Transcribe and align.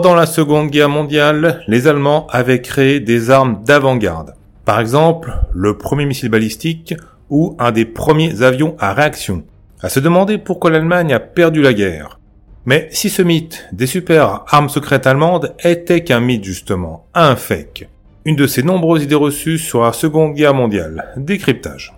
Pendant 0.00 0.14
la 0.14 0.24
Seconde 0.24 0.70
Guerre 0.70 0.88
mondiale, 0.88 1.62
les 1.68 1.86
Allemands 1.86 2.26
avaient 2.30 2.62
créé 2.62 3.00
des 3.00 3.28
armes 3.28 3.62
d'avant-garde. 3.66 4.32
Par 4.64 4.80
exemple, 4.80 5.34
le 5.52 5.76
premier 5.76 6.06
missile 6.06 6.30
balistique 6.30 6.94
ou 7.28 7.54
un 7.58 7.70
des 7.70 7.84
premiers 7.84 8.40
avions 8.40 8.76
à 8.78 8.94
réaction. 8.94 9.44
À 9.82 9.90
se 9.90 10.00
demander 10.00 10.38
pourquoi 10.38 10.70
l'Allemagne 10.70 11.12
a 11.12 11.20
perdu 11.20 11.60
la 11.60 11.74
guerre. 11.74 12.18
Mais 12.64 12.88
si 12.92 13.10
ce 13.10 13.20
mythe 13.20 13.68
des 13.72 13.86
super 13.86 14.42
armes 14.48 14.70
secrètes 14.70 15.06
allemandes 15.06 15.54
était 15.62 16.02
qu'un 16.02 16.20
mythe 16.20 16.44
justement, 16.44 17.04
un 17.12 17.36
fake, 17.36 17.86
une 18.24 18.36
de 18.36 18.46
ces 18.46 18.62
nombreuses 18.62 19.02
idées 19.02 19.14
reçues 19.16 19.58
sur 19.58 19.82
la 19.82 19.92
Seconde 19.92 20.32
Guerre 20.32 20.54
mondiale, 20.54 21.12
décryptage. 21.18 21.92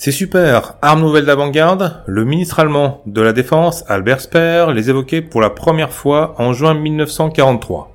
Ces 0.00 0.12
super 0.12 0.74
armes 0.80 1.00
nouvelles 1.00 1.24
d'avant-garde, 1.24 2.04
le 2.06 2.24
ministre 2.24 2.60
allemand 2.60 3.02
de 3.06 3.20
la 3.20 3.32
Défense, 3.32 3.84
Albert 3.88 4.20
Speer, 4.20 4.66
les 4.72 4.90
évoquait 4.90 5.22
pour 5.22 5.40
la 5.40 5.50
première 5.50 5.90
fois 5.90 6.36
en 6.38 6.52
juin 6.52 6.72
1943. 6.72 7.92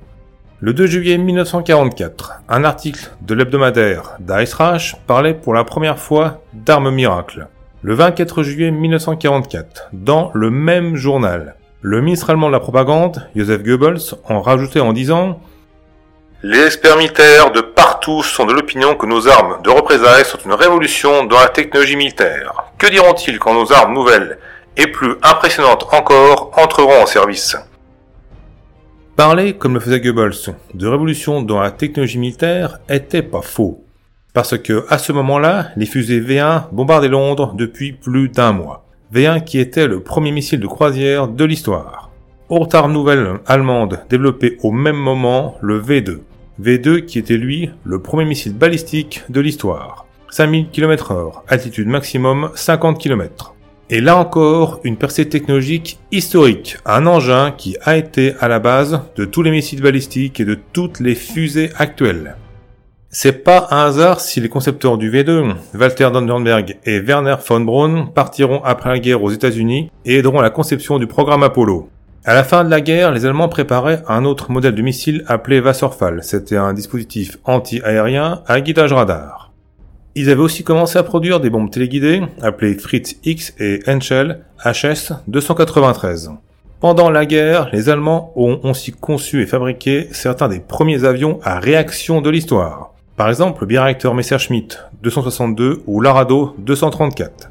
Le 0.60 0.74
2 0.74 0.86
juillet 0.86 1.16
1944, 1.16 2.42
un 2.50 2.62
article 2.64 3.10
de 3.22 3.34
l'hebdomadaire 3.34 4.18
Reich 4.28 4.96
parlait 5.06 5.32
pour 5.32 5.54
la 5.54 5.64
première 5.64 5.98
fois 5.98 6.42
d'armes 6.52 6.90
miracles. 6.90 7.48
Le 7.80 7.94
24 7.94 8.42
juillet 8.42 8.70
1944, 8.70 9.88
dans 9.94 10.30
le 10.34 10.50
même 10.50 10.96
journal, 10.96 11.54
le 11.80 12.02
ministre 12.02 12.28
allemand 12.28 12.48
de 12.48 12.52
la 12.52 12.60
propagande, 12.60 13.26
Joseph 13.34 13.62
Goebbels, 13.62 14.14
en 14.28 14.42
rajoutait 14.42 14.80
en 14.80 14.92
disant 14.92 15.40
les 16.46 16.66
experts 16.66 17.52
de 17.52 17.62
partout 17.62 18.22
sont 18.22 18.44
de 18.44 18.52
l'opinion 18.52 18.96
que 18.96 19.06
nos 19.06 19.28
armes 19.28 19.62
de 19.64 19.70
représailles 19.70 20.26
sont 20.26 20.36
une 20.44 20.52
révolution 20.52 21.24
dans 21.24 21.40
la 21.40 21.48
technologie 21.48 21.96
militaire. 21.96 22.64
Que 22.76 22.86
diront-ils 22.86 23.38
quand 23.38 23.54
nos 23.54 23.72
armes 23.72 23.94
nouvelles 23.94 24.36
et 24.76 24.86
plus 24.88 25.14
impressionnantes 25.22 25.86
encore 25.90 26.52
entreront 26.58 27.02
en 27.02 27.06
service? 27.06 27.56
Parler, 29.16 29.54
comme 29.54 29.72
le 29.72 29.80
faisait 29.80 30.02
Goebbels, 30.02 30.54
de 30.74 30.86
révolution 30.86 31.40
dans 31.40 31.60
la 31.60 31.70
technologie 31.70 32.18
militaire 32.18 32.78
était 32.90 33.22
pas 33.22 33.40
faux. 33.40 33.82
Parce 34.34 34.58
que, 34.58 34.84
à 34.90 34.98
ce 34.98 35.12
moment-là, 35.12 35.68
les 35.76 35.86
fusées 35.86 36.20
V1 36.20 36.64
bombardaient 36.72 37.08
Londres 37.08 37.54
depuis 37.54 37.92
plus 37.92 38.28
d'un 38.28 38.52
mois. 38.52 38.84
V1 39.14 39.44
qui 39.44 39.58
était 39.58 39.86
le 39.86 40.00
premier 40.00 40.30
missile 40.30 40.60
de 40.60 40.66
croisière 40.66 41.26
de 41.26 41.44
l'histoire. 41.46 42.10
Autre 42.50 42.76
arme 42.76 42.92
nouvelle 42.92 43.38
allemande 43.46 44.00
développée 44.10 44.58
au 44.62 44.72
même 44.72 44.96
moment, 44.96 45.56
le 45.62 45.80
V2. 45.80 46.18
V2 46.60 47.04
qui 47.04 47.18
était 47.18 47.36
lui 47.36 47.70
le 47.84 48.00
premier 48.00 48.24
missile 48.24 48.54
balistique 48.54 49.22
de 49.28 49.40
l'histoire. 49.40 50.06
5000 50.30 50.70
km 50.70 51.12
heure, 51.12 51.44
altitude 51.48 51.88
maximum 51.88 52.50
50 52.54 52.98
km. 52.98 53.54
Et 53.90 54.00
là 54.00 54.16
encore, 54.16 54.80
une 54.82 54.96
percée 54.96 55.28
technologique 55.28 55.98
historique, 56.10 56.78
un 56.86 57.06
engin 57.06 57.50
qui 57.50 57.76
a 57.82 57.96
été 57.96 58.34
à 58.40 58.48
la 58.48 58.58
base 58.58 59.02
de 59.16 59.24
tous 59.24 59.42
les 59.42 59.50
missiles 59.50 59.82
balistiques 59.82 60.40
et 60.40 60.44
de 60.44 60.58
toutes 60.72 61.00
les 61.00 61.14
fusées 61.14 61.70
actuelles. 61.76 62.36
C'est 63.10 63.44
pas 63.44 63.68
un 63.70 63.84
hasard 63.84 64.18
si 64.18 64.40
les 64.40 64.48
concepteurs 64.48 64.98
du 64.98 65.08
V2, 65.08 65.54
Walter 65.78 66.10
Dondenberg 66.12 66.78
et 66.84 66.98
Werner 66.98 67.36
von 67.46 67.60
Braun, 67.60 68.06
partiront 68.12 68.64
après 68.64 68.90
la 68.90 68.98
guerre 68.98 69.22
aux 69.22 69.30
États-Unis 69.30 69.88
et 70.04 70.16
aideront 70.16 70.40
à 70.40 70.42
la 70.42 70.50
conception 70.50 70.98
du 70.98 71.06
programme 71.06 71.44
Apollo. 71.44 71.88
À 72.26 72.32
la 72.32 72.42
fin 72.42 72.64
de 72.64 72.70
la 72.70 72.80
guerre, 72.80 73.12
les 73.12 73.26
Allemands 73.26 73.50
préparaient 73.50 74.02
un 74.08 74.24
autre 74.24 74.50
modèle 74.50 74.74
de 74.74 74.80
missile 74.80 75.24
appelé 75.26 75.60
Wasserfall. 75.60 76.22
C'était 76.22 76.56
un 76.56 76.72
dispositif 76.72 77.36
anti-aérien 77.44 78.40
à 78.46 78.62
guidage 78.62 78.94
radar. 78.94 79.52
Ils 80.14 80.30
avaient 80.30 80.40
aussi 80.40 80.64
commencé 80.64 80.98
à 80.98 81.02
produire 81.02 81.38
des 81.38 81.50
bombes 81.50 81.70
téléguidées 81.70 82.22
appelées 82.40 82.78
Fritz 82.78 83.16
X 83.24 83.52
et 83.58 83.80
Henschel 83.86 84.40
HS 84.64 85.12
293. 85.28 86.30
Pendant 86.80 87.10
la 87.10 87.26
guerre, 87.26 87.68
les 87.74 87.90
Allemands 87.90 88.32
ont 88.36 88.58
aussi 88.62 88.92
conçu 88.92 89.42
et 89.42 89.46
fabriqué 89.46 90.08
certains 90.12 90.48
des 90.48 90.60
premiers 90.60 91.04
avions 91.04 91.40
à 91.42 91.58
réaction 91.60 92.22
de 92.22 92.30
l'histoire. 92.30 92.94
Par 93.18 93.28
exemple, 93.28 93.60
le 93.60 93.66
biréacteur 93.66 94.14
Messerschmitt 94.14 94.82
262 95.02 95.82
ou 95.86 96.00
l'Arado 96.00 96.54
234. 96.56 97.50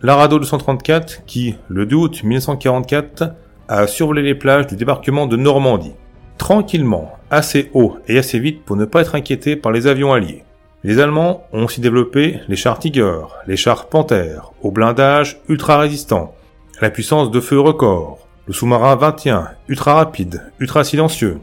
L'Arado 0.00 0.38
234 0.38 1.26
qui, 1.26 1.56
le 1.68 1.84
2 1.84 1.96
août 1.96 2.22
1944, 2.24 3.34
a 3.68 3.86
survolé 3.86 4.22
les 4.22 4.34
plages 4.34 4.66
du 4.66 4.76
débarquement 4.76 5.26
de 5.26 5.36
Normandie, 5.36 5.94
tranquillement, 6.38 7.12
assez 7.30 7.70
haut 7.74 7.96
et 8.08 8.18
assez 8.18 8.38
vite 8.38 8.64
pour 8.64 8.76
ne 8.76 8.84
pas 8.84 9.00
être 9.00 9.14
inquiété 9.14 9.56
par 9.56 9.72
les 9.72 9.86
avions 9.86 10.12
alliés. 10.12 10.44
Les 10.84 11.00
Allemands 11.00 11.44
ont 11.52 11.64
aussi 11.64 11.80
développé 11.80 12.40
les 12.48 12.56
chars 12.56 12.78
Tiger, 12.78 13.22
les 13.46 13.56
chars 13.56 13.88
Panther, 13.88 14.38
au 14.62 14.70
blindage 14.70 15.40
ultra 15.48 15.78
résistant, 15.78 16.34
la 16.80 16.90
puissance 16.90 17.30
de 17.30 17.40
feu 17.40 17.58
record, 17.58 18.18
le 18.46 18.52
sous-marin 18.52 18.94
21, 18.94 19.48
ultra 19.68 19.94
rapide, 19.94 20.42
ultra 20.60 20.84
silencieux, 20.84 21.38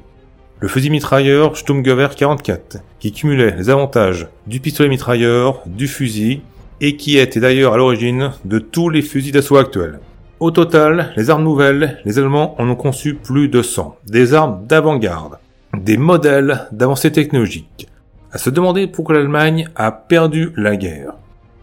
le 0.60 0.70
fusil 0.70 0.90
mitrailleur 0.90 1.58
Sturmgewehr 1.58 2.16
44, 2.16 2.78
qui 3.00 3.12
cumulait 3.12 3.56
les 3.58 3.70
avantages 3.70 4.28
du 4.48 4.62
pistolet 4.62 4.88
mitrailleur, 4.88 5.62
du 5.66 5.90
fusil, 5.90 6.42
et 6.80 6.96
qui 6.96 7.18
était 7.18 7.42
d'ailleurs 7.42 7.74
à 7.74 7.78
l'origine 7.78 8.32
de 8.46 8.60
tous 8.60 8.90
les 8.90 9.02
fusils 9.02 9.34
d'assaut 9.34 9.58
actuels. 9.58 10.00
Au 10.44 10.52
total, 10.52 11.14
les 11.16 11.30
armes 11.30 11.46
nouvelles, 11.46 12.00
les 12.04 12.20
Allemands 12.20 12.56
en 12.60 12.68
ont 12.68 12.76
conçu 12.76 13.14
plus 13.14 13.48
de 13.48 13.62
100. 13.62 13.96
Des 14.08 14.34
armes 14.34 14.68
d'avant-garde. 14.68 15.38
Des 15.74 15.96
modèles 15.96 16.68
d'avancée 16.74 17.14
technologique. 17.14 17.88
À 18.30 18.38
se 18.38 18.50
demander 18.50 18.88
pourquoi 18.88 19.16
l'Allemagne 19.16 19.70
a 19.78 19.94
perdu 19.94 20.52
la 20.58 20.76
guerre. 20.76 21.14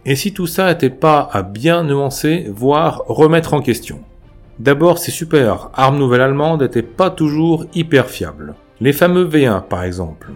Et 0.06 0.16
si 0.16 0.32
tout 0.32 0.46
ça 0.46 0.68
n'était 0.68 0.88
pas 0.88 1.28
à 1.30 1.42
bien 1.42 1.84
nuancer, 1.84 2.46
voire 2.50 3.02
remettre 3.06 3.52
en 3.52 3.60
question. 3.60 4.00
D'abord, 4.58 4.96
ces 4.96 5.10
super 5.10 5.68
armes 5.74 5.98
nouvelles 5.98 6.22
allemandes 6.22 6.62
n'étaient 6.62 6.80
pas 6.80 7.10
toujours 7.10 7.66
hyper 7.74 8.08
fiables. 8.08 8.54
Les 8.80 8.94
fameux 8.94 9.26
V1 9.26 9.60
par 9.64 9.84
exemple. 9.84 10.30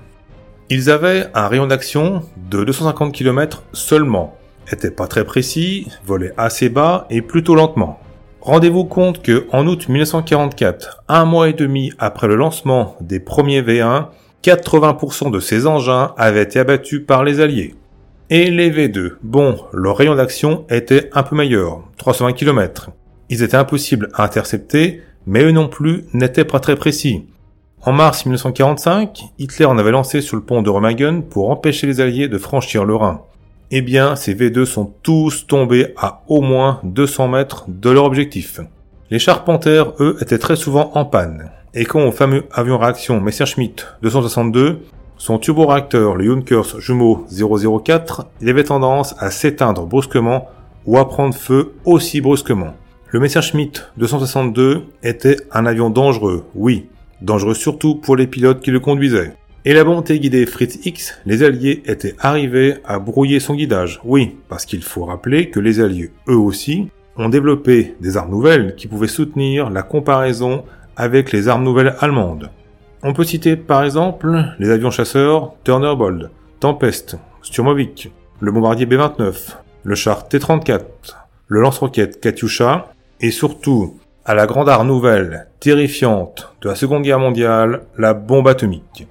Ils 0.68 0.90
avaient 0.90 1.28
un 1.32 1.48
rayon 1.48 1.66
d'action 1.66 2.20
de 2.50 2.62
250 2.62 3.10
km 3.10 3.62
seulement, 3.72 4.36
étaient 4.70 4.90
pas 4.90 5.06
très 5.06 5.24
précis, 5.24 5.88
volaient 6.04 6.34
assez 6.36 6.68
bas 6.68 7.06
et 7.08 7.22
plutôt 7.22 7.54
lentement. 7.54 8.00
Rendez-vous 8.44 8.84
compte 8.84 9.22
que 9.22 9.46
en 9.52 9.66
août 9.66 9.88
1944, 9.88 11.04
un 11.08 11.24
mois 11.24 11.48
et 11.48 11.54
demi 11.54 11.94
après 11.98 12.28
le 12.28 12.36
lancement 12.36 12.94
des 13.00 13.18
premiers 13.18 13.62
V1, 13.62 14.08
80% 14.42 15.30
de 15.30 15.40
ces 15.40 15.66
engins 15.66 16.12
avaient 16.18 16.42
été 16.42 16.58
abattus 16.58 17.00
par 17.06 17.24
les 17.24 17.40
Alliés. 17.40 17.74
Et 18.28 18.50
les 18.50 18.70
V2, 18.70 19.12
bon, 19.22 19.56
leur 19.72 19.96
rayon 19.96 20.14
d'action 20.14 20.66
était 20.68 21.08
un 21.14 21.22
peu 21.22 21.34
meilleur, 21.34 21.84
320 21.96 22.34
km. 22.34 22.90
Ils 23.30 23.42
étaient 23.42 23.56
impossibles 23.56 24.10
à 24.12 24.24
intercepter, 24.24 25.00
mais 25.26 25.42
eux 25.42 25.52
non 25.52 25.68
plus 25.68 26.04
n'étaient 26.12 26.44
pas 26.44 26.60
très 26.60 26.76
précis. 26.76 27.24
En 27.80 27.92
mars 27.92 28.26
1945, 28.26 29.22
Hitler 29.38 29.64
en 29.64 29.78
avait 29.78 29.90
lancé 29.90 30.20
sur 30.20 30.36
le 30.36 30.42
pont 30.42 30.60
de 30.60 30.68
Remagen 30.68 31.22
pour 31.22 31.48
empêcher 31.48 31.86
les 31.86 32.02
Alliés 32.02 32.28
de 32.28 32.36
franchir 32.36 32.84
le 32.84 32.94
Rhin 32.94 33.22
eh 33.76 33.82
bien 33.82 34.14
ces 34.14 34.36
V2 34.36 34.66
sont 34.66 34.92
tous 35.02 35.48
tombés 35.48 35.94
à 35.96 36.22
au 36.28 36.40
moins 36.42 36.78
200 36.84 37.26
mètres 37.26 37.64
de 37.66 37.90
leur 37.90 38.04
objectif. 38.04 38.60
Les 39.10 39.18
charpenteurs, 39.18 39.94
eux, 39.98 40.16
étaient 40.20 40.38
très 40.38 40.54
souvent 40.54 40.92
en 40.94 41.04
panne. 41.04 41.50
Et 41.74 41.84
quand 41.84 42.06
au 42.06 42.12
fameux 42.12 42.44
avion 42.52 42.78
réaction 42.78 43.20
Messerschmitt 43.20 43.84
262, 44.02 44.78
son 45.16 45.38
turboréacteur, 45.38 46.14
le 46.14 46.24
Junkers 46.24 46.78
jumeau 46.78 47.26
004, 47.32 48.28
il 48.40 48.48
avait 48.48 48.62
tendance 48.62 49.16
à 49.18 49.32
s'éteindre 49.32 49.86
brusquement 49.86 50.48
ou 50.86 50.96
à 50.96 51.08
prendre 51.08 51.34
feu 51.34 51.72
aussi 51.84 52.20
brusquement. 52.20 52.74
Le 53.08 53.18
Messerschmitt 53.18 53.90
262 53.96 54.84
était 55.02 55.38
un 55.50 55.66
avion 55.66 55.90
dangereux, 55.90 56.44
oui, 56.54 56.86
dangereux 57.22 57.54
surtout 57.54 57.96
pour 57.96 58.14
les 58.14 58.28
pilotes 58.28 58.60
qui 58.60 58.70
le 58.70 58.78
conduisaient. 58.78 59.34
Et 59.66 59.72
la 59.72 59.82
bombe 59.82 60.04
téléguidée 60.04 60.44
Fritz 60.44 60.78
X, 60.84 61.18
les 61.24 61.42
Alliés 61.42 61.82
étaient 61.86 62.16
arrivés 62.18 62.74
à 62.84 62.98
brouiller 62.98 63.40
son 63.40 63.54
guidage. 63.54 63.98
Oui, 64.04 64.36
parce 64.50 64.66
qu'il 64.66 64.82
faut 64.82 65.06
rappeler 65.06 65.48
que 65.48 65.58
les 65.58 65.80
Alliés, 65.80 66.10
eux 66.28 66.36
aussi, 66.36 66.88
ont 67.16 67.30
développé 67.30 67.94
des 67.98 68.18
armes 68.18 68.30
nouvelles 68.30 68.74
qui 68.76 68.88
pouvaient 68.88 69.06
soutenir 69.06 69.70
la 69.70 69.82
comparaison 69.82 70.64
avec 70.96 71.32
les 71.32 71.48
armes 71.48 71.64
nouvelles 71.64 71.94
allemandes. 72.00 72.50
On 73.02 73.14
peut 73.14 73.24
citer 73.24 73.56
par 73.56 73.84
exemple 73.84 74.36
les 74.58 74.68
avions 74.68 74.90
chasseurs 74.90 75.54
Turnerbold, 75.64 76.28
Tempest, 76.60 77.16
Sturmovik, 77.40 78.12
le 78.40 78.52
bombardier 78.52 78.84
B-29, 78.84 79.56
le 79.82 79.94
char 79.94 80.28
T-34, 80.28 80.82
le 81.48 81.60
lance-roquette 81.62 82.20
Katyusha, 82.20 82.92
et 83.22 83.30
surtout, 83.30 83.98
à 84.26 84.34
la 84.34 84.44
grande 84.44 84.68
arme 84.68 84.88
nouvelle, 84.88 85.46
terrifiante 85.58 86.54
de 86.60 86.68
la 86.68 86.74
Seconde 86.74 87.02
Guerre 87.02 87.18
mondiale, 87.18 87.84
la 87.96 88.12
bombe 88.12 88.48
atomique. 88.48 89.06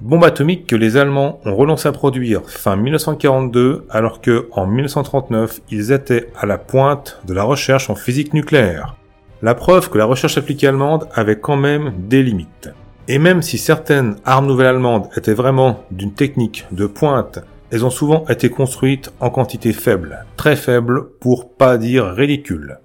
Bombe 0.00 0.24
atomique 0.24 0.66
que 0.66 0.76
les 0.76 0.96
Allemands 0.96 1.40
ont 1.44 1.54
relancé 1.54 1.86
à 1.86 1.92
produire 1.92 2.48
fin 2.48 2.74
1942 2.74 3.84
alors 3.90 4.22
que, 4.22 4.48
en 4.52 4.66
1939, 4.66 5.60
ils 5.70 5.92
étaient 5.92 6.28
à 6.38 6.46
la 6.46 6.56
pointe 6.56 7.20
de 7.26 7.34
la 7.34 7.42
recherche 7.42 7.90
en 7.90 7.94
physique 7.94 8.32
nucléaire. 8.32 8.96
La 9.42 9.54
preuve 9.54 9.90
que 9.90 9.98
la 9.98 10.06
recherche 10.06 10.38
appliquée 10.38 10.68
allemande 10.68 11.06
avait 11.12 11.38
quand 11.38 11.56
même 11.56 11.92
des 12.08 12.22
limites. 12.22 12.70
Et 13.08 13.18
même 13.18 13.42
si 13.42 13.58
certaines 13.58 14.16
armes 14.24 14.46
nouvelles 14.46 14.68
allemandes 14.68 15.08
étaient 15.16 15.34
vraiment 15.34 15.80
d'une 15.90 16.14
technique 16.14 16.66
de 16.72 16.86
pointe, 16.86 17.40
elles 17.70 17.84
ont 17.84 17.90
souvent 17.90 18.24
été 18.28 18.48
construites 18.48 19.12
en 19.20 19.28
quantité 19.28 19.74
faible, 19.74 20.24
très 20.36 20.56
faible 20.56 21.10
pour 21.20 21.52
pas 21.52 21.76
dire 21.76 22.06
ridicule. 22.06 22.78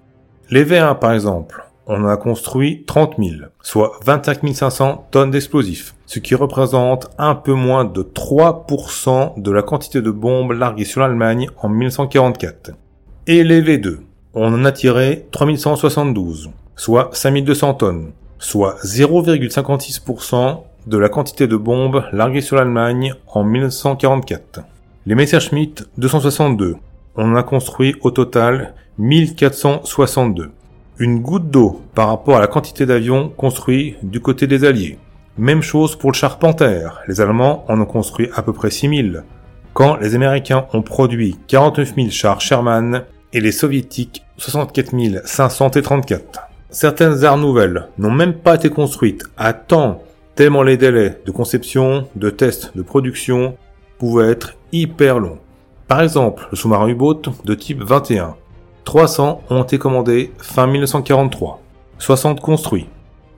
Les 0.50 0.66
V1 0.66 0.98
par 0.98 1.12
exemple 1.12 1.65
on 1.86 2.04
en 2.04 2.08
a 2.08 2.16
construit 2.16 2.84
30 2.84 3.14
000, 3.18 3.30
soit 3.62 3.92
25 4.04 4.54
500 4.54 5.08
tonnes 5.10 5.30
d'explosifs, 5.30 5.94
ce 6.06 6.18
qui 6.18 6.34
représente 6.34 7.08
un 7.18 7.34
peu 7.34 7.52
moins 7.52 7.84
de 7.84 8.02
3% 8.02 9.40
de 9.40 9.50
la 9.50 9.62
quantité 9.62 10.02
de 10.02 10.10
bombes 10.10 10.52
larguées 10.52 10.84
sur 10.84 11.00
l'Allemagne 11.00 11.48
en 11.62 11.68
1944. 11.68 12.72
Et 13.28 13.44
les 13.44 13.62
V2, 13.62 13.98
on 14.34 14.52
en 14.52 14.64
a 14.64 14.72
tiré 14.72 15.26
3172, 15.30 16.50
soit 16.74 17.10
5200 17.12 17.74
tonnes, 17.74 18.12
soit 18.38 18.76
0,56% 18.84 20.58
de 20.86 20.98
la 20.98 21.08
quantité 21.08 21.46
de 21.46 21.56
bombes 21.56 22.04
larguées 22.12 22.40
sur 22.40 22.56
l'Allemagne 22.56 23.14
en 23.26 23.44
1944. 23.44 24.60
Les 25.06 25.14
Messerschmitt 25.14 25.88
262, 25.98 26.76
on 27.16 27.32
en 27.32 27.36
a 27.36 27.42
construit 27.42 27.94
au 28.02 28.10
total 28.10 28.74
1462. 28.98 30.50
Une 30.98 31.20
goutte 31.20 31.50
d'eau 31.50 31.82
par 31.94 32.08
rapport 32.08 32.36
à 32.36 32.40
la 32.40 32.46
quantité 32.46 32.86
d'avions 32.86 33.28
construits 33.28 33.96
du 34.02 34.20
côté 34.20 34.46
des 34.46 34.64
Alliés. 34.64 34.98
Même 35.36 35.60
chose 35.60 35.94
pour 35.94 36.10
le 36.10 36.16
char 36.16 36.38
Panther. 36.38 36.88
Les 37.06 37.20
Allemands 37.20 37.66
en 37.68 37.78
ont 37.78 37.84
construit 37.84 38.30
à 38.34 38.40
peu 38.40 38.54
près 38.54 38.70
6000, 38.70 39.22
quand 39.74 39.96
les 39.96 40.14
Américains 40.14 40.64
ont 40.72 40.80
produit 40.80 41.36
49 41.48 41.94
000 41.96 42.08
chars 42.08 42.40
Sherman 42.40 43.02
et 43.34 43.40
les 43.40 43.52
Soviétiques 43.52 44.22
64 44.38 44.94
534. 45.26 46.48
Certaines 46.70 47.24
armes 47.24 47.42
nouvelles 47.42 47.88
n'ont 47.98 48.10
même 48.10 48.32
pas 48.32 48.54
été 48.54 48.70
construites 48.70 49.24
à 49.36 49.52
temps 49.52 50.02
tellement 50.34 50.62
les 50.62 50.78
délais 50.78 51.20
de 51.26 51.30
conception, 51.30 52.08
de 52.16 52.30
test, 52.30 52.74
de 52.74 52.80
production 52.80 53.58
pouvaient 53.98 54.30
être 54.30 54.54
hyper 54.72 55.18
longs. 55.18 55.40
Par 55.88 56.00
exemple, 56.00 56.48
le 56.50 56.56
sous-marin 56.56 56.88
U-boat 56.88 57.22
de 57.44 57.54
type 57.54 57.82
21. 57.82 58.34
300 58.86 59.42
ont 59.50 59.64
été 59.64 59.78
commandés 59.78 60.32
fin 60.38 60.68
1943, 60.68 61.60
60 61.98 62.40
construits. 62.40 62.86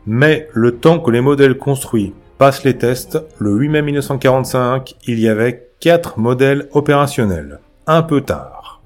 Mais 0.06 0.47
le 0.53 0.77
temps 0.77 1.00
que 1.00 1.11
les 1.11 1.23
modèles 1.23 1.56
construits 1.56 2.12
passent 2.37 2.65
les 2.65 2.77
tests, 2.77 3.19
le 3.39 3.53
8 3.53 3.69
mai 3.71 3.83
1945, 3.83 4.95
il 5.06 5.19
y 5.19 5.27
avait 5.27 5.71
4 5.81 6.19
modèles 6.19 6.69
opérationnels. 6.73 7.61
Un 7.87 8.03
peu 8.03 8.21
tard. 8.21 8.83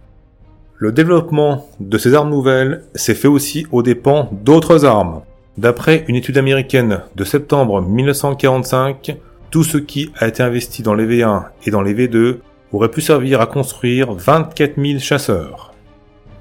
Le 0.76 0.92
développement 0.92 1.66
de 1.80 1.98
ces 1.98 2.14
armes 2.14 2.30
nouvelles 2.30 2.84
s'est 2.94 3.14
fait 3.14 3.28
aussi 3.28 3.66
aux 3.72 3.82
dépens 3.82 4.28
d'autres 4.30 4.84
armes. 4.84 5.22
D'après 5.58 6.04
une 6.06 6.16
étude 6.16 6.38
américaine 6.38 7.00
de 7.16 7.24
septembre 7.24 7.82
1945, 7.82 9.16
tout 9.50 9.64
ce 9.64 9.78
qui 9.78 10.12
a 10.16 10.28
été 10.28 10.44
investi 10.44 10.82
dans 10.82 10.94
les 10.94 11.06
V1 11.06 11.42
et 11.66 11.72
dans 11.72 11.82
les 11.82 11.94
V2 11.94 12.38
aurait 12.72 12.90
pu 12.90 13.00
servir 13.00 13.40
à 13.40 13.46
construire 13.46 14.12
24 14.12 14.80
000 14.80 15.00
chasseurs. 15.00 15.71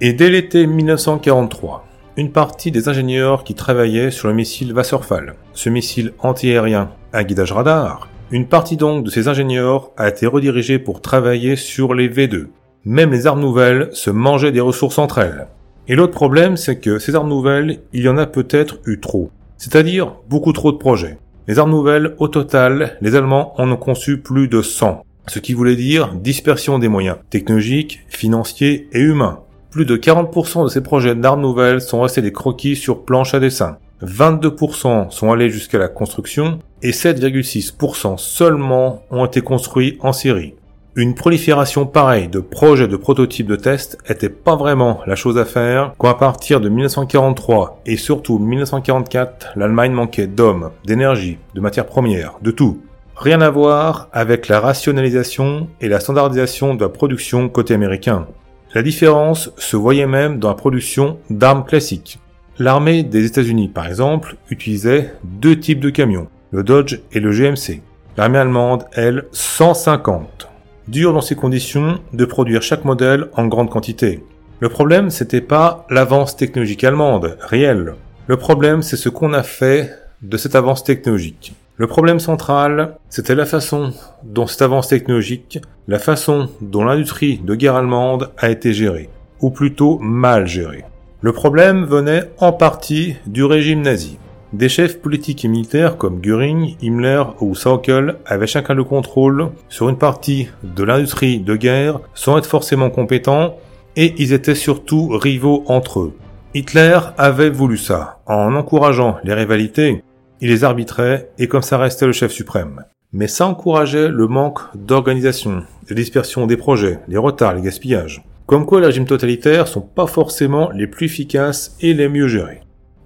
Et 0.03 0.13
dès 0.13 0.31
l'été 0.31 0.65
1943, 0.65 1.85
une 2.17 2.31
partie 2.31 2.71
des 2.71 2.89
ingénieurs 2.89 3.43
qui 3.43 3.53
travaillaient 3.53 4.09
sur 4.09 4.29
le 4.29 4.33
missile 4.33 4.73
Wasserfall, 4.73 5.35
ce 5.53 5.69
missile 5.69 6.13
antiaérien 6.17 6.89
à 7.13 7.23
guidage 7.23 7.51
radar, 7.51 8.09
une 8.31 8.47
partie 8.47 8.77
donc 8.77 9.05
de 9.05 9.11
ces 9.11 9.27
ingénieurs 9.27 9.91
a 9.97 10.09
été 10.09 10.25
redirigée 10.25 10.79
pour 10.79 11.01
travailler 11.01 11.55
sur 11.55 11.93
les 11.93 12.09
V2. 12.09 12.47
Même 12.83 13.11
les 13.11 13.27
armes 13.27 13.41
nouvelles 13.41 13.89
se 13.91 14.09
mangeaient 14.09 14.51
des 14.51 14.59
ressources 14.59 14.97
entre 14.97 15.19
elles. 15.19 15.47
Et 15.87 15.93
l'autre 15.93 16.13
problème, 16.13 16.57
c'est 16.57 16.79
que 16.79 16.97
ces 16.97 17.13
armes 17.13 17.29
nouvelles, 17.29 17.81
il 17.93 18.01
y 18.01 18.09
en 18.09 18.17
a 18.17 18.25
peut-être 18.25 18.79
eu 18.87 18.99
trop. 18.99 19.29
C'est-à-dire 19.57 20.15
beaucoup 20.27 20.51
trop 20.51 20.71
de 20.71 20.77
projets. 20.77 21.19
Les 21.47 21.59
armes 21.59 21.69
nouvelles, 21.69 22.15
au 22.17 22.27
total, 22.27 22.97
les 23.01 23.15
Allemands 23.15 23.53
en 23.61 23.69
ont 23.71 23.77
conçu 23.77 24.19
plus 24.19 24.47
de 24.47 24.63
100 24.63 25.03
ce 25.27 25.37
qui 25.37 25.53
voulait 25.53 25.75
dire 25.75 26.15
dispersion 26.15 26.79
des 26.79 26.87
moyens 26.87 27.17
technologiques, 27.29 28.01
financiers 28.09 28.89
et 28.91 28.99
humains. 28.99 29.41
Plus 29.71 29.85
de 29.85 29.95
40% 29.95 30.65
de 30.65 30.69
ces 30.69 30.81
projets 30.81 31.15
d'armes 31.15 31.41
nouvelles 31.41 31.79
sont 31.79 32.01
restés 32.01 32.21
des 32.21 32.33
croquis 32.33 32.75
sur 32.75 33.05
planche 33.05 33.33
à 33.33 33.39
dessin. 33.39 33.77
22% 34.03 35.11
sont 35.11 35.31
allés 35.31 35.49
jusqu'à 35.49 35.77
la 35.77 35.87
construction 35.87 36.59
et 36.81 36.91
7,6% 36.91 38.17
seulement 38.17 39.03
ont 39.11 39.25
été 39.25 39.39
construits 39.39 39.97
en 40.01 40.11
série. 40.11 40.55
Une 40.97 41.15
prolifération 41.15 41.85
pareille 41.85 42.27
de 42.27 42.41
projets 42.41 42.89
de 42.89 42.97
prototypes 42.97 43.47
de 43.47 43.55
tests 43.55 43.97
était 44.09 44.27
pas 44.27 44.57
vraiment 44.57 44.99
la 45.07 45.15
chose 45.15 45.37
à 45.37 45.45
faire 45.45 45.93
quand 45.97 46.09
à 46.09 46.15
partir 46.15 46.59
de 46.59 46.67
1943 46.67 47.79
et 47.85 47.95
surtout 47.95 48.39
1944, 48.39 49.53
l'Allemagne 49.55 49.93
manquait 49.93 50.27
d'hommes, 50.27 50.71
d'énergie, 50.83 51.37
de 51.55 51.61
matières 51.61 51.85
premières, 51.85 52.33
de 52.41 52.51
tout. 52.51 52.81
Rien 53.15 53.39
à 53.39 53.49
voir 53.49 54.09
avec 54.11 54.49
la 54.49 54.59
rationalisation 54.59 55.69
et 55.79 55.87
la 55.87 56.01
standardisation 56.01 56.75
de 56.75 56.81
la 56.81 56.89
production 56.89 57.47
côté 57.47 57.73
américain. 57.73 58.27
La 58.73 58.83
différence 58.83 59.51
se 59.57 59.75
voyait 59.75 60.07
même 60.07 60.39
dans 60.39 60.47
la 60.47 60.55
production 60.55 61.17
d'armes 61.29 61.65
classiques. 61.65 62.19
L'armée 62.57 63.03
des 63.03 63.25
États-Unis, 63.25 63.67
par 63.67 63.85
exemple, 63.85 64.37
utilisait 64.49 65.13
deux 65.23 65.59
types 65.59 65.81
de 65.81 65.89
camions, 65.89 66.29
le 66.51 66.63
Dodge 66.63 67.01
et 67.11 67.19
le 67.19 67.31
GMC. 67.31 67.81
L'armée 68.15 68.37
allemande, 68.37 68.85
elle, 68.93 69.25
150. 69.33 70.47
Dur 70.87 71.11
dans 71.11 71.19
ces 71.19 71.35
conditions 71.35 71.99
de 72.13 72.23
produire 72.23 72.61
chaque 72.61 72.85
modèle 72.85 73.27
en 73.35 73.47
grande 73.47 73.69
quantité. 73.69 74.23
Le 74.61 74.69
problème, 74.69 75.09
c'était 75.09 75.41
pas 75.41 75.85
l'avance 75.89 76.37
technologique 76.37 76.85
allemande, 76.85 77.37
réelle. 77.41 77.95
Le 78.27 78.37
problème, 78.37 78.83
c'est 78.83 78.95
ce 78.95 79.09
qu'on 79.09 79.33
a 79.33 79.43
fait 79.43 79.91
de 80.21 80.37
cette 80.37 80.55
avance 80.55 80.85
technologique. 80.85 81.53
Le 81.77 81.87
problème 81.87 82.19
central, 82.19 82.97
c'était 83.09 83.35
la 83.35 83.45
façon 83.45 83.93
dont 84.23 84.45
cette 84.45 84.61
avance 84.61 84.87
technologique, 84.87 85.59
la 85.87 85.99
façon 85.99 86.49
dont 86.61 86.83
l'industrie 86.83 87.39
de 87.43 87.55
guerre 87.55 87.75
allemande 87.75 88.31
a 88.37 88.49
été 88.49 88.73
gérée, 88.73 89.09
ou 89.39 89.49
plutôt 89.49 89.97
mal 89.99 90.47
gérée. 90.47 90.85
Le 91.21 91.31
problème 91.31 91.85
venait 91.85 92.29
en 92.39 92.51
partie 92.51 93.15
du 93.25 93.43
régime 93.43 93.81
nazi. 93.81 94.17
Des 94.53 94.69
chefs 94.69 94.99
politiques 94.99 95.45
et 95.45 95.47
militaires 95.47 95.97
comme 95.97 96.19
Göring, 96.19 96.75
Himmler 96.81 97.23
ou 97.39 97.55
Sauckel 97.55 98.17
avaient 98.25 98.47
chacun 98.47 98.73
le 98.73 98.83
contrôle 98.83 99.49
sur 99.69 99.87
une 99.87 99.97
partie 99.97 100.49
de 100.63 100.83
l'industrie 100.83 101.39
de 101.39 101.55
guerre 101.55 101.99
sans 102.13 102.37
être 102.37 102.47
forcément 102.47 102.89
compétents 102.89 103.55
et 103.95 104.13
ils 104.17 104.33
étaient 104.33 104.55
surtout 104.55 105.07
rivaux 105.07 105.63
entre 105.67 106.01
eux. 106.01 106.13
Hitler 106.53 106.99
avait 107.17 107.49
voulu 107.49 107.77
ça, 107.77 108.19
en 108.25 108.55
encourageant 108.55 109.17
les 109.23 109.33
rivalités, 109.33 110.03
il 110.41 110.49
les 110.49 110.63
arbitrait 110.63 111.29
et 111.37 111.47
comme 111.47 111.61
ça 111.61 111.77
restait 111.77 112.07
le 112.07 112.11
chef 112.11 112.31
suprême. 112.31 112.83
Mais 113.13 113.27
ça 113.27 113.45
encourageait 113.45 114.09
le 114.09 114.27
manque 114.27 114.59
d'organisation, 114.75 115.63
de 115.87 115.93
dispersion 115.93 116.47
des 116.47 116.57
projets, 116.57 116.99
les 117.07 117.17
retards, 117.17 117.53
les 117.53 117.61
gaspillages. 117.61 118.23
Comme 118.47 118.65
quoi 118.65 118.79
les 118.79 118.87
régimes 118.87 119.05
totalitaires 119.05 119.67
sont 119.67 119.81
pas 119.81 120.07
forcément 120.07 120.71
les 120.71 120.87
plus 120.87 121.05
efficaces 121.05 121.77
et 121.79 121.93
les 121.93 122.09
mieux 122.09 122.27
gérés. 122.27 122.61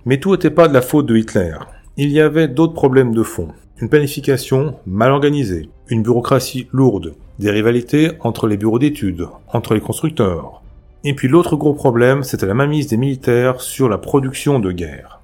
Mais 0.06 0.20
tout 0.20 0.32
n'était 0.32 0.50
pas 0.50 0.68
de 0.68 0.74
la 0.74 0.82
faute 0.82 1.08
de 1.08 1.18
Hitler. 1.18 1.56
Il 1.98 2.10
y 2.10 2.22
avait 2.22 2.48
d'autres 2.48 2.74
problèmes 2.74 3.14
de 3.14 3.24
fond. 3.24 3.50
Une 3.82 3.90
planification 3.90 4.76
mal 4.86 5.12
organisée, 5.12 5.70
une 5.90 6.04
bureaucratie 6.04 6.68
lourde, 6.72 7.16
des 7.40 7.52
rivalités 7.52 8.12
entre 8.22 8.48
les 8.48 8.58
bureaux 8.58 8.80
d'études, 8.80 9.28
entre 9.52 9.74
les 9.74 9.82
constructeurs. 9.82 10.62
Et 11.04 11.14
puis 11.14 11.28
l'autre 11.28 11.58
gros 11.58 11.74
problème, 11.74 12.24
c'était 12.24 12.46
la 12.46 12.54
mainmise 12.54 12.88
des 12.88 12.98
militaires 12.98 13.60
sur 13.60 13.90
la 13.90 13.98
production 13.98 14.60
de 14.60 14.72
guerre. 14.72 15.15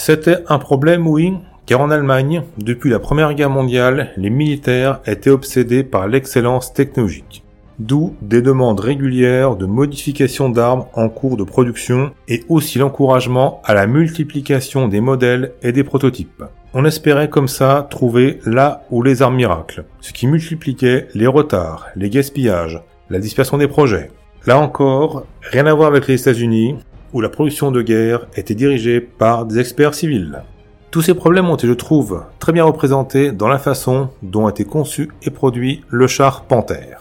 C'était 0.00 0.44
un 0.48 0.60
problème, 0.60 1.08
oui, 1.08 1.34
car 1.66 1.80
en 1.80 1.90
Allemagne, 1.90 2.42
depuis 2.56 2.88
la 2.88 3.00
Première 3.00 3.34
Guerre 3.34 3.50
mondiale, 3.50 4.12
les 4.16 4.30
militaires 4.30 5.00
étaient 5.06 5.28
obsédés 5.28 5.82
par 5.82 6.06
l'excellence 6.06 6.72
technologique. 6.72 7.42
D'où 7.80 8.14
des 8.22 8.40
demandes 8.40 8.78
régulières 8.78 9.56
de 9.56 9.66
modification 9.66 10.50
d'armes 10.50 10.84
en 10.94 11.08
cours 11.08 11.36
de 11.36 11.42
production 11.42 12.12
et 12.28 12.44
aussi 12.48 12.78
l'encouragement 12.78 13.60
à 13.64 13.74
la 13.74 13.88
multiplication 13.88 14.86
des 14.86 15.00
modèles 15.00 15.52
et 15.62 15.72
des 15.72 15.84
prototypes. 15.84 16.44
On 16.74 16.84
espérait 16.84 17.28
comme 17.28 17.48
ça 17.48 17.88
trouver 17.90 18.38
là 18.46 18.84
où 18.92 19.02
les 19.02 19.20
armes 19.20 19.36
miracles, 19.36 19.84
ce 20.00 20.12
qui 20.12 20.28
multipliait 20.28 21.08
les 21.14 21.26
retards, 21.26 21.88
les 21.96 22.08
gaspillages, 22.08 22.80
la 23.10 23.18
dispersion 23.18 23.58
des 23.58 23.68
projets. 23.68 24.12
Là 24.46 24.60
encore, 24.60 25.24
rien 25.42 25.66
à 25.66 25.74
voir 25.74 25.88
avec 25.88 26.06
les 26.06 26.20
États-Unis, 26.20 26.76
où 27.12 27.20
la 27.20 27.28
production 27.28 27.70
de 27.70 27.82
guerre 27.82 28.26
était 28.36 28.54
dirigée 28.54 29.00
par 29.00 29.46
des 29.46 29.58
experts 29.58 29.94
civils. 29.94 30.42
Tous 30.90 31.02
ces 31.02 31.14
problèmes 31.14 31.48
ont 31.48 31.56
été, 31.56 31.66
je 31.66 31.72
trouve, 31.72 32.22
très 32.38 32.52
bien 32.52 32.64
représentés 32.64 33.32
dans 33.32 33.48
la 33.48 33.58
façon 33.58 34.08
dont 34.22 34.46
a 34.46 34.50
été 34.50 34.64
conçu 34.64 35.10
et 35.22 35.30
produit 35.30 35.84
le 35.88 36.06
char 36.06 36.44
Panther. 36.44 36.96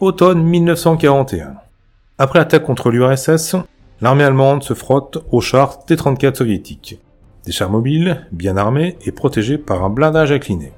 Automne 0.00 0.42
1941. 0.42 1.54
Après 2.18 2.38
l'attaque 2.38 2.64
contre 2.64 2.90
l'URSS, 2.90 3.56
l'armée 4.00 4.24
allemande 4.24 4.62
se 4.62 4.74
frotte 4.74 5.18
aux 5.32 5.40
chars 5.40 5.84
T-34 5.84 6.36
soviétiques. 6.36 7.00
Des 7.44 7.52
chars 7.52 7.70
mobiles, 7.70 8.26
bien 8.30 8.56
armés 8.56 8.96
et 9.04 9.10
protégés 9.10 9.58
par 9.58 9.84
un 9.84 9.90
blindage 9.90 10.30
incliné. 10.30 10.72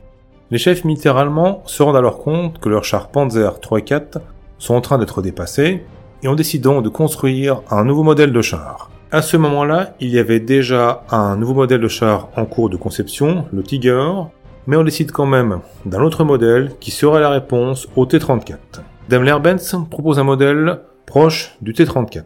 Les 0.50 0.58
chefs 0.58 0.84
militaires 0.84 1.16
allemands 1.16 1.62
se 1.66 1.82
rendent 1.82 1.96
alors 1.96 2.18
compte 2.18 2.58
que 2.58 2.68
leurs 2.68 2.84
chars 2.84 3.08
Panzer 3.08 3.60
3 3.60 3.78
et 3.78 3.82
4 3.82 4.18
sont 4.58 4.74
en 4.74 4.80
train 4.80 4.98
d'être 4.98 5.22
dépassés 5.22 5.84
et 6.22 6.28
on 6.28 6.34
décide 6.34 6.62
donc 6.62 6.84
de 6.84 6.88
construire 6.88 7.62
un 7.70 7.84
nouveau 7.84 8.02
modèle 8.02 8.32
de 8.32 8.42
char. 8.42 8.90
À 9.12 9.22
ce 9.22 9.36
moment-là, 9.36 9.94
il 10.00 10.10
y 10.10 10.18
avait 10.18 10.40
déjà 10.40 11.02
un 11.10 11.36
nouveau 11.36 11.54
modèle 11.54 11.80
de 11.80 11.88
char 11.88 12.28
en 12.36 12.44
cours 12.44 12.70
de 12.70 12.76
conception, 12.76 13.44
le 13.52 13.62
Tiger, 13.62 14.08
mais 14.66 14.76
on 14.76 14.84
décide 14.84 15.10
quand 15.10 15.26
même 15.26 15.60
d'un 15.84 16.02
autre 16.02 16.22
modèle 16.22 16.72
qui 16.78 16.90
serait 16.90 17.20
la 17.20 17.30
réponse 17.30 17.88
au 17.96 18.06
T-34. 18.06 18.56
Daimler-Benz 19.08 19.76
propose 19.90 20.18
un 20.20 20.24
modèle 20.24 20.80
proche 21.06 21.56
du 21.60 21.72
T-34. 21.72 22.22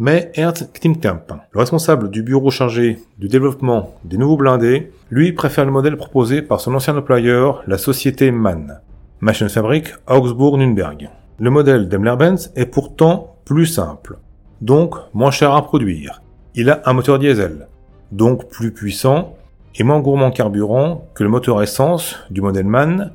Mais 0.00 0.32
Ernst 0.34 0.72
Klimkamp, 0.72 1.22
le 1.52 1.60
responsable 1.60 2.10
du 2.10 2.24
bureau 2.24 2.50
chargé 2.50 2.98
du 3.18 3.28
développement 3.28 3.94
des 4.04 4.16
nouveaux 4.16 4.36
blindés, 4.36 4.90
lui 5.08 5.32
préfère 5.32 5.64
le 5.64 5.70
modèle 5.70 5.96
proposé 5.96 6.42
par 6.42 6.60
son 6.60 6.74
ancien 6.74 6.96
employeur, 6.96 7.62
la 7.68 7.78
société 7.78 8.32
MAN, 8.32 8.80
Maschinenfabrik 9.20 9.94
Augsburg-Nürnberg. 10.08 11.10
Le 11.38 11.50
modèle 11.50 11.88
Daimler-Benz 11.88 12.52
est 12.56 12.66
pourtant 12.66 13.33
plus 13.44 13.66
simple, 13.66 14.18
donc 14.60 14.94
moins 15.12 15.30
cher 15.30 15.54
à 15.54 15.62
produire. 15.62 16.22
Il 16.54 16.70
a 16.70 16.82
un 16.86 16.92
moteur 16.92 17.18
diesel, 17.18 17.68
donc 18.12 18.48
plus 18.48 18.72
puissant 18.72 19.36
et 19.76 19.82
moins 19.82 20.00
gourmand 20.00 20.30
carburant 20.30 21.08
que 21.14 21.24
le 21.24 21.30
moteur 21.30 21.62
essence 21.62 22.18
du 22.30 22.40
modèle 22.40 22.66
MAN, 22.66 23.10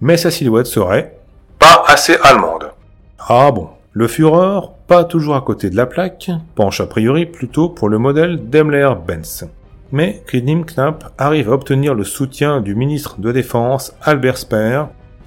mais 0.00 0.16
sa 0.16 0.30
silhouette 0.30 0.66
serait 0.66 1.18
pas 1.58 1.84
assez 1.86 2.16
allemande. 2.22 2.70
Ah 3.18 3.50
bon, 3.50 3.68
le 3.92 4.06
Führer, 4.08 4.60
pas 4.86 5.04
toujours 5.04 5.36
à 5.36 5.40
côté 5.40 5.68
de 5.70 5.76
la 5.76 5.86
plaque, 5.86 6.30
penche 6.54 6.80
a 6.80 6.86
priori 6.86 7.26
plutôt 7.26 7.68
pour 7.68 7.88
le 7.88 7.98
modèle 7.98 8.48
Daimler-Benz. 8.48 9.48
Mais 9.92 10.22
Krim 10.26 10.64
Knapp 10.64 11.12
arrive 11.18 11.50
à 11.50 11.54
obtenir 11.54 11.94
le 11.94 12.04
soutien 12.04 12.60
du 12.60 12.74
ministre 12.74 13.20
de 13.20 13.32
Défense 13.32 13.96
Albert 14.02 14.38
Speer 14.38 14.84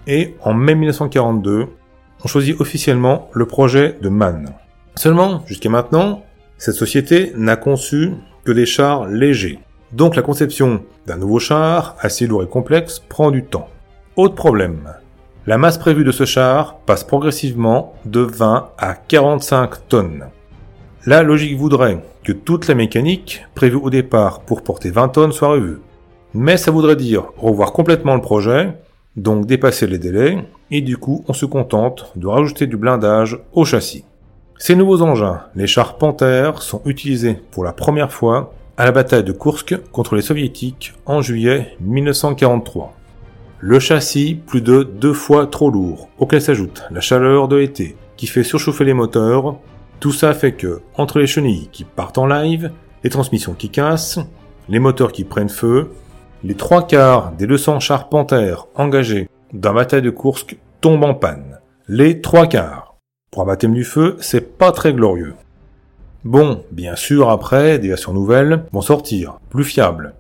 et 0.08 0.36
en 0.44 0.54
mai 0.54 0.76
1942, 0.76 1.68
on 2.24 2.28
choisit 2.28 2.60
officiellement 2.60 3.30
le 3.34 3.46
projet 3.46 3.98
de 4.02 4.10
MAN. 4.10 4.46
Seulement, 4.96 5.44
jusqu'à 5.48 5.70
maintenant, 5.70 6.24
cette 6.58 6.76
société 6.76 7.32
n'a 7.36 7.56
conçu 7.56 8.12
que 8.44 8.52
des 8.52 8.66
chars 8.66 9.08
légers. 9.08 9.60
Donc 9.92 10.16
la 10.16 10.22
conception 10.22 10.84
d'un 11.08 11.18
nouveau 11.18 11.40
char, 11.40 11.96
assez 12.00 12.28
lourd 12.28 12.44
et 12.44 12.48
complexe, 12.48 13.00
prend 13.00 13.32
du 13.32 13.44
temps. 13.44 13.70
Autre 14.16 14.36
problème, 14.36 14.94
la 15.48 15.58
masse 15.58 15.78
prévue 15.78 16.04
de 16.04 16.12
ce 16.12 16.26
char 16.26 16.78
passe 16.86 17.04
progressivement 17.04 17.94
de 18.06 18.20
20 18.20 18.70
à 18.78 18.94
45 18.94 19.88
tonnes. 19.88 20.26
La 21.06 21.24
logique 21.24 21.58
voudrait 21.58 22.04
que 22.24 22.34
toute 22.34 22.68
la 22.68 22.76
mécanique 22.76 23.46
prévue 23.56 23.78
au 23.78 23.90
départ 23.90 24.42
pour 24.42 24.62
porter 24.62 24.92
20 24.92 25.10
tonnes 25.10 25.32
soit 25.32 25.48
revue. 25.48 25.80
Mais 26.34 26.58
ça 26.58 26.72
voudrait 26.72 26.98
dire 26.98 27.32
revoir 27.38 27.72
complètement 27.72 28.16
le 28.16 28.22
projet, 28.22 28.74
donc 29.16 29.46
dépasser 29.46 29.88
les 29.88 29.98
délais, 29.98 30.38
et 30.72 30.82
du 30.82 30.98
coup 30.98 31.24
on 31.28 31.34
se 31.34 31.46
contente 31.46 32.12
de 32.16 32.28
rajouter 32.28 32.68
du 32.68 32.78
blindage 32.78 33.40
au 33.54 33.66
châssis. 33.66 34.06
Ces 34.58 34.76
nouveaux 34.76 35.02
engins, 35.02 35.42
les 35.56 35.68
chars 35.68 35.98
Panther, 35.98 36.52
sont 36.60 36.82
utilisés 36.86 37.40
pour 37.52 37.64
la 37.64 37.72
première 37.72 38.12
fois 38.12 38.54
à 38.78 38.86
la 38.86 38.92
bataille 38.92 39.24
de 39.24 39.32
Kursk 39.32 39.78
contre 39.92 40.16
les 40.16 40.22
soviétiques 40.22 40.94
en 41.06 41.22
juillet 41.22 41.76
1943. 41.82 42.94
Le 43.60 43.80
châssis 43.80 44.36
plus 44.36 44.62
de 44.62 44.84
deux 44.84 45.14
fois 45.14 45.48
trop 45.48 45.70
lourd, 45.70 46.10
auquel 46.18 46.42
s'ajoute 46.42 46.84
la 46.92 47.02
chaleur 47.02 47.48
de 47.48 47.58
l'été 47.58 47.98
qui 48.16 48.28
fait 48.28 48.44
surchauffer 48.44 48.86
les 48.86 48.94
moteurs. 48.94 49.58
Tout 50.00 50.12
ça 50.12 50.34
fait 50.34 50.54
que, 50.54 50.82
entre 50.96 51.20
les 51.20 51.28
chenilles 51.28 51.70
qui 51.72 51.84
partent 51.84 52.18
en 52.18 52.26
live, 52.26 52.72
les 53.04 53.10
transmissions 53.10 53.54
qui 53.54 53.70
cassent, 53.70 54.20
les 54.70 54.80
moteurs 54.80 55.12
qui 55.12 55.24
prennent 55.24 55.50
feu, 55.50 55.92
les 56.44 56.56
trois 56.56 56.88
quarts 56.88 57.32
des 57.34 57.48
200 57.48 57.80
chars 57.80 58.10
Panther 58.10 58.56
engagés 58.76 59.30
dans 59.54 59.70
la 59.70 59.82
bataille 59.82 60.02
de 60.02 60.10
Kursk 60.10 60.58
tombent 60.82 61.04
en 61.04 61.14
panne. 61.14 61.60
Les 61.88 62.22
trois 62.22 62.48
quarts. 62.48 62.98
Pour 63.32 63.44
un 63.44 63.46
baptême 63.46 63.74
du 63.74 63.84
feu, 63.84 64.16
c'est 64.20 64.58
pas 64.58 64.72
très 64.72 64.94
glorieux. 64.94 65.36
Bon, 66.24 66.64
bien 66.72 66.96
sûr, 66.96 67.30
après, 67.30 67.80
des 67.80 67.90
versions 67.90 68.14
nouvelles 68.14 68.66
vont 68.72 68.82
sortir, 68.82 69.40
plus 69.50 69.64
fiables, 69.64 70.14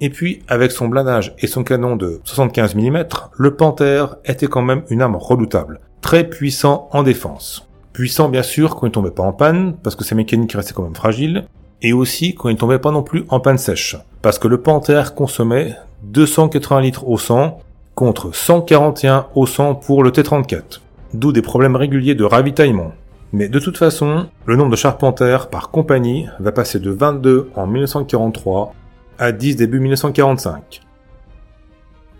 et 0.00 0.10
puis, 0.10 0.42
avec 0.46 0.72
son 0.72 0.88
blindage 0.88 1.34
et 1.38 1.46
son 1.46 1.64
canon 1.64 1.96
de 1.96 2.20
75 2.24 2.74
mm, 2.74 3.04
le 3.38 3.54
Panther 3.56 4.06
était 4.26 4.46
quand 4.46 4.62
même 4.62 4.82
une 4.90 5.00
arme 5.00 5.16
redoutable, 5.16 5.80
très 6.02 6.28
puissant 6.28 6.88
en 6.92 7.02
défense. 7.02 7.68
Puissant 7.92 8.28
bien 8.28 8.42
sûr 8.42 8.76
quand 8.76 8.86
il 8.86 8.92
tombait 8.92 9.10
pas 9.10 9.22
en 9.22 9.32
panne, 9.32 9.74
parce 9.82 9.96
que 9.96 10.04
sa 10.04 10.14
mécanique 10.14 10.52
restait 10.52 10.74
quand 10.74 10.82
même 10.82 10.94
fragile, 10.94 11.46
et 11.82 11.92
aussi 11.92 12.34
quand 12.34 12.48
il 12.48 12.56
tombait 12.56 12.78
pas 12.78 12.90
non 12.90 13.02
plus 13.02 13.24
en 13.28 13.40
panne 13.40 13.58
sèche, 13.58 13.96
parce 14.22 14.38
que 14.38 14.48
le 14.48 14.60
Panther 14.60 15.02
consommait 15.14 15.76
280 16.04 16.80
litres 16.80 17.08
au 17.08 17.18
100 17.18 17.60
contre 17.94 18.34
141 18.34 19.26
au 19.34 19.46
100 19.46 19.76
pour 19.76 20.02
le 20.02 20.12
T-34, 20.12 20.80
d'où 21.14 21.32
des 21.32 21.42
problèmes 21.42 21.76
réguliers 21.76 22.14
de 22.14 22.24
ravitaillement. 22.24 22.92
Mais 23.32 23.48
de 23.48 23.58
toute 23.58 23.76
façon, 23.76 24.26
le 24.44 24.56
nombre 24.56 24.70
de 24.70 24.76
chars 24.76 24.98
Panther 24.98 25.38
par 25.50 25.70
compagnie 25.70 26.26
va 26.38 26.52
passer 26.52 26.78
de 26.78 26.90
22 26.90 27.50
en 27.54 27.66
1943 27.66 28.72
à 29.18 29.32
10 29.32 29.56
début 29.56 29.80
1945. 29.80 30.82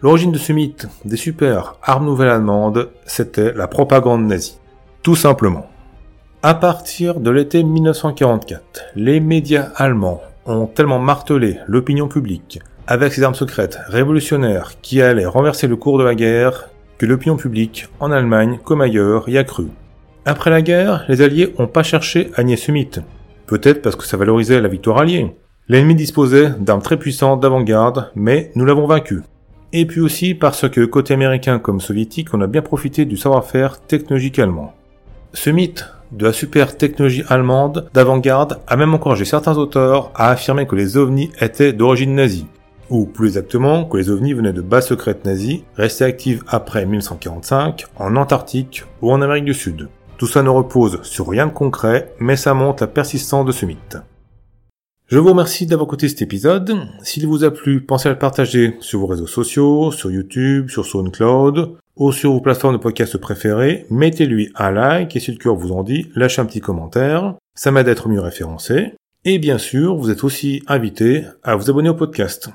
L'origine 0.03 0.33
de 0.33 0.39
ce 0.39 0.53
mythe 0.53 0.89
des 1.05 1.17
super 1.17 1.77
armes 1.83 2.07
nouvelles 2.07 2.29
allemandes, 2.29 2.91
c'était 3.07 3.53
la 3.53 3.67
propagande 3.67 4.27
nazie. 4.27 4.59
Tout 5.03 5.17
simplement. 5.17 5.67
À 6.49 6.55
partir 6.55 7.19
de 7.19 7.29
l'été 7.33 7.65
1944, 7.65 8.93
les 8.95 9.19
médias 9.19 9.73
allemands 9.75 10.21
ont 10.47 10.67
tellement 10.67 11.01
martelé 11.01 11.59
l'opinion 11.67 12.07
publique 12.07 12.61
avec 12.87 13.13
ces 13.13 13.25
armes 13.25 13.35
secrètes 13.35 13.81
révolutionnaires 13.89 14.75
qui 14.81 15.03
allaient 15.03 15.27
renverser 15.27 15.67
le 15.67 15.75
cours 15.75 15.99
de 15.99 16.05
la 16.05 16.15
guerre 16.15 16.69
que 16.99 17.07
l'opinion 17.07 17.37
publique, 17.37 17.89
en 17.99 18.13
Allemagne 18.13 18.61
comme 18.63 18.81
ailleurs, 18.81 19.29
y 19.29 19.39
a 19.39 19.43
cru. 19.43 19.67
Après 20.25 20.51
la 20.51 20.63
guerre, 20.63 21.05
les 21.09 21.21
Alliés 21.21 21.53
n'ont 21.59 21.67
pas 21.67 21.83
cherché 21.83 22.31
à 22.37 22.45
nier 22.45 22.55
ce 22.55 22.71
mythe. 22.71 23.01
Peut-être 23.49 23.83
parce 23.83 23.97
que 23.97 24.05
ça 24.05 24.17
valorisait 24.17 24.61
la 24.61 24.69
victoire 24.69 24.99
alliée, 24.99 25.35
L'ennemi 25.67 25.97
disposait 25.97 26.53
d'armes 26.61 26.81
très 26.81 26.97
puissantes 26.97 27.41
d'avant-garde, 27.41 28.13
mais 28.15 28.53
nous 28.55 28.65
l'avons 28.65 28.87
vaincu. 28.87 29.23
Et 29.73 29.85
puis 29.85 30.01
aussi 30.01 30.37
parce 30.37 30.69
que, 30.69 30.85
côté 30.85 31.13
américain 31.13 31.59
comme 31.59 31.81
soviétique, 31.81 32.33
on 32.35 32.41
a 32.41 32.47
bien 32.47 32.63
profité 32.63 33.05
du 33.05 33.17
savoir-faire 33.17 33.81
technologique 33.81 34.39
allemand. 34.39 34.75
Ce 35.33 35.51
mythe 35.51 35.85
de 36.13 36.25
la 36.25 36.33
super 36.33 36.77
technologie 36.77 37.25
allemande 37.29 37.89
d'avant-garde 37.95 38.61
a 38.67 38.77
même 38.77 38.95
encouragé 38.95 39.25
certains 39.25 39.57
auteurs 39.57 40.11
à 40.15 40.31
affirmer 40.31 40.67
que 40.67 40.77
les 40.77 40.97
ovnis 40.97 41.31
étaient 41.41 41.73
d'origine 41.73 42.15
nazie. 42.15 42.47
Ou 42.89 43.07
plus 43.07 43.29
exactement, 43.29 43.85
que 43.85 43.97
les 43.97 44.11
ovnis 44.11 44.33
venaient 44.33 44.53
de 44.53 44.61
bases 44.61 44.89
secrètes 44.89 45.25
nazies, 45.25 45.65
restées 45.77 46.05
actives 46.05 46.45
après 46.47 46.87
1945, 46.87 47.87
en 47.97 48.17
Antarctique 48.17 48.85
ou 49.03 49.11
en 49.11 49.23
Amérique 49.23 49.45
du 49.45 49.55
Sud. 49.55 49.89
Tout 50.19 50.27
ça 50.27 50.43
ne 50.43 50.49
repose 50.49 51.01
sur 51.03 51.29
rien 51.29 51.47
de 51.47 51.53
concret, 51.53 52.13
mais 52.21 52.37
ça 52.37 52.55
montre 52.55 52.83
la 52.83 52.87
persistance 52.87 53.45
de 53.45 53.53
ce 53.53 53.67
mythe. 53.67 53.99
Je 55.09 55.19
vous 55.19 55.29
remercie 55.29 55.67
d'avoir 55.67 55.87
écouté 55.87 56.09
cet 56.09 56.23
épisode. 56.23 56.75
S'il 57.03 57.27
vous 57.27 57.45
a 57.45 57.51
plu, 57.51 57.81
pensez 57.81 58.09
à 58.09 58.13
le 58.13 58.19
partager 58.19 58.77
sur 58.81 59.01
vos 59.01 59.07
réseaux 59.07 59.27
sociaux, 59.27 59.93
sur 59.93 60.11
YouTube, 60.11 60.69
sur 60.69 60.85
SoundCloud 60.85 61.77
ou 61.97 62.13
sur 62.13 62.33
vos 62.33 62.41
plateformes 62.41 62.77
de 62.77 62.81
podcast 62.81 63.17
préférées. 63.19 63.87
Mettez-lui 63.91 64.53
un 64.55 64.71
like 64.71 65.17
et 65.17 65.21
si 65.21 65.33
le 65.33 65.39
cœur 65.39 65.57
vous 65.57 65.73
en 65.73 65.83
dit, 65.83 66.11
lâchez 66.15 66.41
un 66.41 66.47
petit 66.47 66.61
commentaire. 66.61 67.35
Ça 67.55 67.71
m'aide 67.71 67.89
à 67.89 67.93
être 67.93 68.09
mieux 68.09 68.21
référencé. 68.21 68.93
Et 69.25 69.39
bien 69.39 69.59
sûr, 69.59 69.97
vous 69.97 70.11
êtes 70.11 70.23
aussi 70.23 70.63
invité 70.69 71.25
à 71.43 71.57
vous 71.57 71.71
abonner 71.71 71.89
au 71.89 71.95
podcast. 71.95 72.51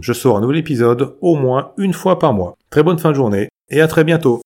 Je 0.00 0.12
sors 0.12 0.36
un 0.36 0.40
nouvel 0.40 0.58
épisode 0.58 1.16
au 1.20 1.34
moins 1.34 1.72
une 1.78 1.94
fois 1.94 2.18
par 2.18 2.32
mois. 2.32 2.54
Très 2.70 2.82
bonne 2.82 2.98
fin 2.98 3.10
de 3.10 3.16
journée 3.16 3.48
et 3.70 3.80
à 3.80 3.88
très 3.88 4.04
bientôt. 4.04 4.41